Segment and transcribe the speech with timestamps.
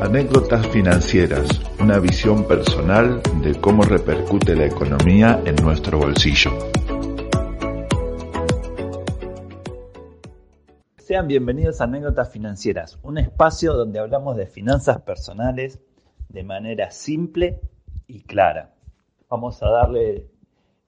[0.00, 6.52] Anécdotas financieras, una visión personal de cómo repercute la economía en nuestro bolsillo.
[10.98, 15.80] Sean bienvenidos a Anécdotas Financieras, un espacio donde hablamos de finanzas personales
[16.28, 17.60] de manera simple
[18.06, 18.76] y clara.
[19.28, 20.30] Vamos a darle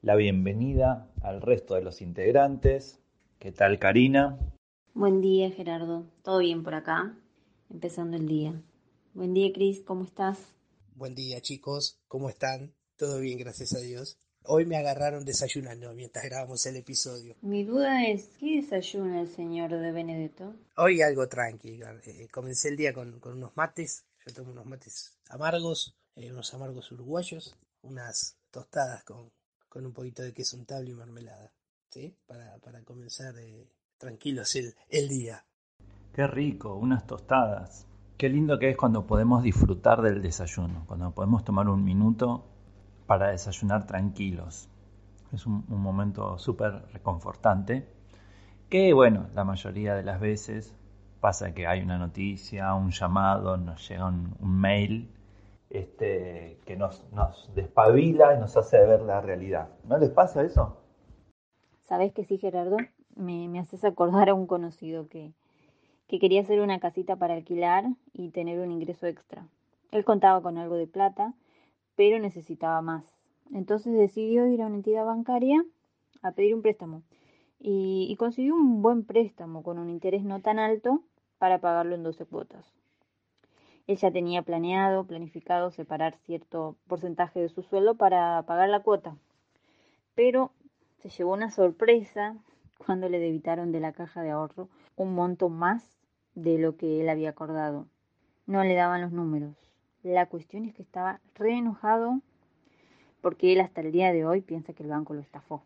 [0.00, 3.02] la bienvenida al resto de los integrantes.
[3.38, 4.38] ¿Qué tal, Karina?
[4.94, 6.06] Buen día, Gerardo.
[6.22, 7.14] ¿Todo bien por acá?
[7.68, 8.54] Empezando el día.
[9.14, 9.80] Buen día, Cris.
[9.82, 10.40] ¿Cómo estás?
[10.96, 12.00] Buen día, chicos.
[12.08, 12.74] ¿Cómo están?
[12.96, 14.18] Todo bien, gracias a Dios.
[14.42, 17.36] Hoy me agarraron desayunando mientras grabamos el episodio.
[17.40, 20.56] Mi duda es, ¿qué desayuna el señor de Benedetto?
[20.76, 21.86] Hoy algo tranquilo.
[22.04, 24.04] Eh, comencé el día con, unos mates.
[24.26, 29.30] Yo tomo unos mates amargos, eh, unos amargos uruguayos, unas tostadas con,
[29.68, 31.52] con un poquito de queso untable y mermelada.
[31.88, 32.16] ¿Sí?
[32.26, 35.46] Para, para comenzar eh, tranquilos el, el día.
[36.12, 37.86] Qué rico, unas tostadas.
[38.24, 42.46] Qué lindo que es cuando podemos disfrutar del desayuno, cuando podemos tomar un minuto
[43.06, 44.70] para desayunar tranquilos.
[45.30, 47.86] Es un, momento súper reconfortante
[48.70, 50.74] que, bueno, la mayoría de las veces
[51.20, 55.10] pasa que hay una noticia, un llamado, nos llega un, mail
[55.68, 59.68] este, que nos, nos, despabila y nos hace ver la realidad.
[59.86, 60.78] ¿No les pasa eso?
[61.82, 62.78] Sabes que sí, Gerardo,
[63.16, 65.34] me, me haces acordar a un conocido que,
[66.14, 69.48] que quería hacer una casita para alquilar y tener un ingreso extra.
[69.90, 71.34] Él contaba con algo de plata
[71.96, 73.04] pero necesitaba más.
[73.52, 75.64] Entonces decidió ir a una entidad bancaria
[76.22, 77.02] a pedir un préstamo
[77.58, 81.02] y, consiguió un buen préstamo con un interés no tan alto
[81.38, 82.72] para pagarlo en 12 cuotas.
[83.88, 89.16] Él ya tenía planeado, planificado separar cierto porcentaje de su sueldo para pagar la cuota,
[90.14, 90.52] pero
[91.02, 92.36] se llevó una sorpresa
[92.78, 96.03] cuando le debitaron de la caja de ahorro un monto más
[96.34, 97.86] de lo que él había acordado.
[98.46, 99.56] No le daban los números.
[100.02, 102.20] La cuestión es que estaba re enojado
[103.20, 105.62] porque él hasta el día de hoy piensa que el banco lo estafó.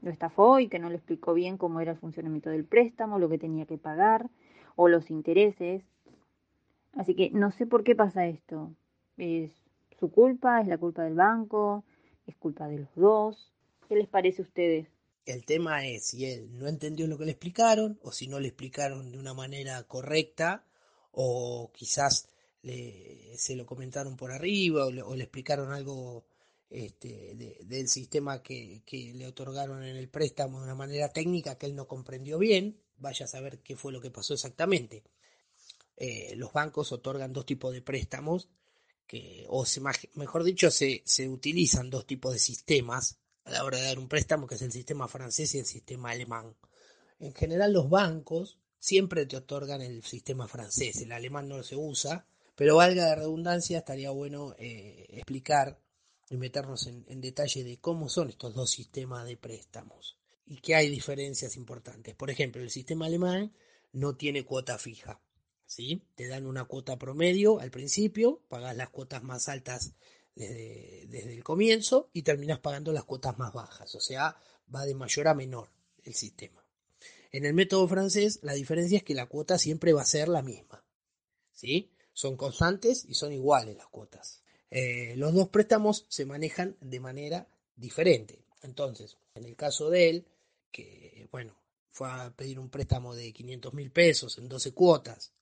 [0.00, 3.28] Lo estafó y que no le explicó bien cómo era el funcionamiento del préstamo, lo
[3.28, 4.30] que tenía que pagar
[4.76, 5.82] o los intereses.
[6.92, 8.70] Así que no sé por qué pasa esto.
[9.16, 9.50] ¿Es
[9.98, 10.60] su culpa?
[10.60, 11.82] ¿Es la culpa del banco?
[12.28, 13.52] ¿Es culpa de los dos?
[13.88, 14.93] ¿Qué les parece a ustedes?
[15.26, 18.48] El tema es si él no entendió lo que le explicaron o si no le
[18.48, 20.66] explicaron de una manera correcta
[21.12, 22.28] o quizás
[22.62, 26.24] se lo comentaron por arriba o le, explicaron algo
[26.70, 28.82] este, del sistema que,
[29.14, 33.24] le otorgaron en el préstamo de una manera técnica que él no comprendió bien, vaya
[33.24, 35.04] a saber qué fue lo que pasó exactamente.
[35.96, 38.48] Eh, los bancos otorgan dos tipos de préstamos,
[39.06, 39.64] que, o
[40.14, 44.46] mejor dicho, se utilizan dos tipos de sistemas a la hora de dar un préstamo,
[44.46, 46.56] que es el sistema francés y el sistema alemán.
[47.18, 52.26] En general los bancos siempre te otorgan el sistema francés, el alemán no se usa,
[52.54, 55.78] pero valga la redundancia, estaría bueno eh, explicar
[56.30, 60.16] y meternos en, detalle de cómo son estos dos sistemas de préstamos
[60.46, 62.14] y que hay diferencias importantes.
[62.14, 63.54] Por ejemplo, el sistema alemán
[63.92, 65.20] no tiene cuota fija.
[65.66, 66.02] ¿sí?
[66.14, 69.94] Te dan una cuota promedio al principio, pagas las cuotas más altas
[70.34, 73.94] desde, desde el comienzo y terminas pagando las cuotas más bajas.
[73.94, 74.36] O sea,
[74.74, 75.70] va de mayor a menor
[76.02, 76.64] el sistema.
[77.32, 80.42] En el método francés, la diferencia es que la cuota siempre va a ser la
[80.42, 80.84] misma.
[81.52, 81.90] ¿sí?
[82.14, 84.42] son constantes y son iguales las cuotas.
[84.70, 88.46] Eh, los dos préstamos se manejan de manera diferente.
[88.62, 90.26] Entonces, en el caso de él,
[90.70, 91.54] que bueno,
[91.90, 95.32] fue a pedir un préstamo de 500 mil pesos en 12 cuotas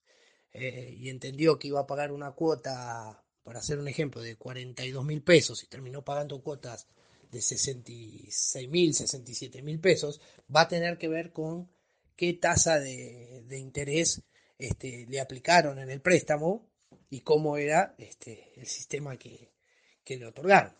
[0.52, 5.04] eh, y entendió que iba a pagar una cuota, para hacer un ejemplo, de 42
[5.04, 6.86] mil pesos y terminó pagando cuotas
[7.30, 10.20] de 66 mil, 67 mil pesos,
[10.54, 11.68] va a tener que ver con
[12.14, 14.22] qué tasa de, interés
[14.58, 16.68] este, le aplicaron en el préstamo
[17.10, 19.50] y cómo era este, el sistema que,
[20.06, 20.74] le otorgaron.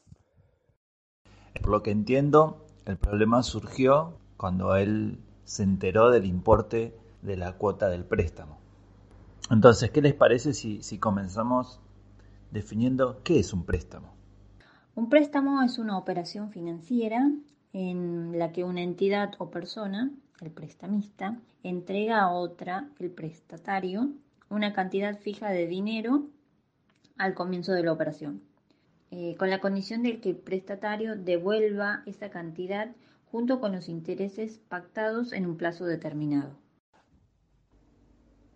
[1.55, 7.57] Por lo que entiendo, el problema surgió cuando él se enteró del importe de la
[7.57, 8.61] cuota del préstamo.
[9.51, 11.81] Entonces, ¿qué les parece si comenzamos
[12.53, 14.15] definiendo qué es un préstamo?
[14.95, 17.31] Un préstamo es una operación financiera
[17.73, 20.13] en la que una entidad o persona
[20.43, 24.11] el prestamista, entrega a otra, el prestatario,
[24.51, 26.27] una cantidad fija de dinero
[27.17, 28.43] al comienzo de la operación,
[29.11, 32.91] eh, con la condición de que el prestatario devuelva esa cantidad
[33.31, 36.59] junto con los intereses pactados en un plazo determinado.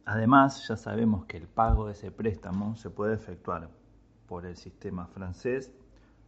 [0.04, 3.70] Además, ya sabemos que el pago de ese préstamo se puede efectuar
[4.26, 5.72] por el sistema francés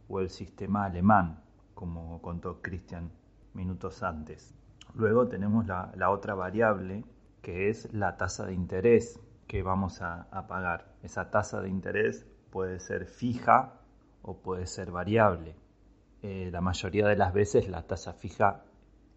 [0.07, 1.41] o el sistema alemán,
[1.73, 3.11] como contó Christian
[3.53, 4.53] minutos antes.
[4.95, 7.05] Luego tenemos la, otra variable
[7.41, 10.93] que es la tasa de interés que vamos a, pagar.
[11.03, 13.73] Esa tasa de interés puede ser fija
[14.21, 15.55] o puede ser variable.
[16.21, 18.63] Eh, la mayoría de las veces la tasa fija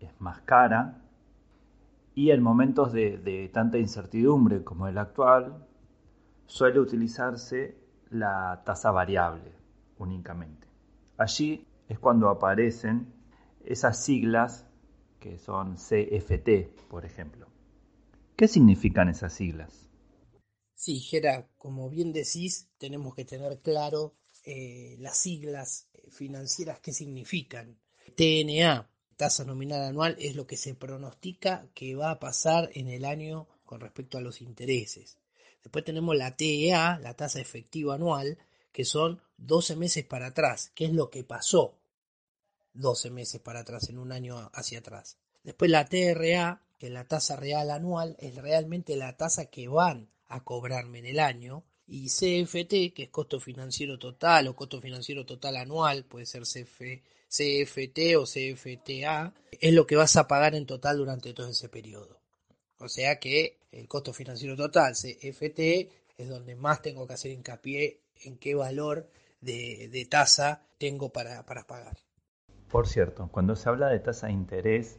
[0.00, 1.02] es más cara
[2.14, 5.66] y en momentos de, tanta incertidumbre como el actual
[6.46, 7.76] suele utilizarse
[8.12, 9.52] la tasa variable
[9.98, 10.66] únicamente.
[11.16, 13.12] Allí es cuando aparecen
[13.64, 14.66] esas siglas
[15.20, 17.46] que son CFT, por ejemplo.
[18.36, 19.88] ¿Qué significan esas siglas?
[20.74, 27.78] Sí, Gera, como bien decís, tenemos que tener claro eh, las siglas financieras qué significan.
[28.16, 33.04] TNA, tasa nominal anual, es lo que se pronostica que va a pasar en el
[33.04, 35.18] año con respecto a los intereses.
[35.62, 38.38] Después tenemos la TEA, la tasa efectiva anual,
[38.72, 41.78] que son 12 meses para atrás, que es lo que pasó
[42.74, 45.18] 12 meses para atrás, en un año hacia atrás.
[45.44, 50.42] Después la TRA, que la tasa real anual es realmente la tasa que van a
[50.42, 55.56] cobrarme en el año, y CFT, que es costo financiero total o costo financiero total
[55.56, 61.34] anual, puede ser CFT o CFTA, es lo que vas a pagar en total durante
[61.34, 62.21] todo ese periodo.
[62.82, 65.58] O sea que el costo financiero total, CFT,
[66.18, 69.08] es donde más tengo que hacer hincapié en qué valor
[69.40, 71.96] de, tasa tengo para, para pagar.
[72.68, 74.98] Por cierto, cuando se habla de tasa de interés,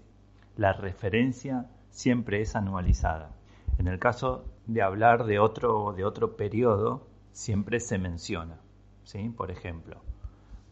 [0.55, 3.35] la referencia siempre es anualizada.
[3.77, 8.61] En el caso de hablar de otro, de otro periodo, siempre se menciona.
[9.03, 9.29] ¿sí?
[9.29, 10.01] Por ejemplo,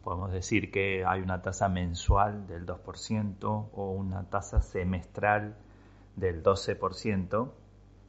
[0.03, 5.57] podemos decir que hay una tasa mensual del 2% o una tasa semestral
[6.15, 7.51] del 12%,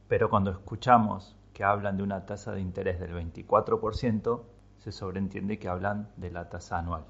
[0.07, 4.41] pero cuando escuchamos que hablan de una tasa de interés del 24%,
[4.77, 7.05] se sobreentiende que hablan de la tasa anual.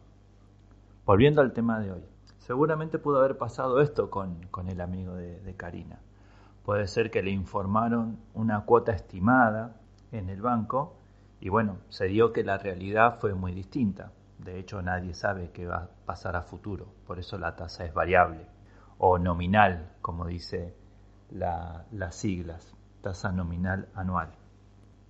[1.05, 2.05] Volviendo al tema de hoy,
[2.37, 5.99] seguramente pudo haber pasado esto con, el amigo de Karina.
[6.63, 9.75] Puede ser que le informaron una cuota estimada
[10.11, 10.95] en el banco
[11.41, 14.13] y bueno, se dio que la realidad fue muy distinta.
[14.37, 17.93] De hecho, nadie sabe qué va a pasar a futuro, por eso la tasa es
[17.93, 18.47] variable
[18.97, 20.73] o nominal, como dice
[21.31, 24.29] las siglas, tasa nominal anual.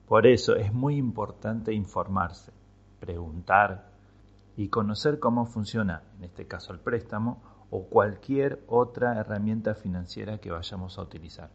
[0.07, 2.51] Por eso es muy importante informarse,
[2.99, 3.91] preguntar
[4.55, 10.51] y conocer cómo funciona, en este caso el préstamo, o cualquier otra herramienta financiera que
[10.51, 11.49] vayamos a utilizar.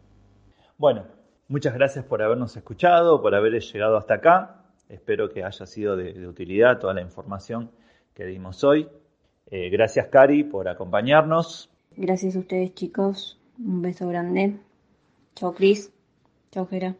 [0.77, 1.05] Bueno,
[1.47, 4.65] muchas gracias por habernos escuchado, por haber llegado hasta acá.
[4.89, 7.71] Espero que haya sido de, utilidad toda la información
[8.13, 8.89] que dimos hoy.
[9.49, 11.69] Eh, gracias, Cari, por acompañarnos.
[11.95, 13.38] Gracias a ustedes, chicos.
[13.59, 14.59] Un beso grande.
[15.35, 15.91] Chao, Cris.
[16.51, 16.95] Chao, Jera.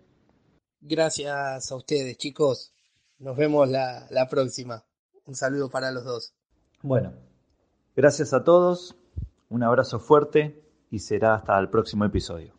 [0.82, 2.74] Gracias a ustedes, chicos.
[3.18, 4.84] Nos vemos la próxima.
[5.26, 6.34] Un saludo para los dos.
[6.82, 7.14] Bueno,
[7.96, 8.96] gracias a todos.
[9.50, 12.59] Un abrazo fuerte y será hasta el próximo episodio.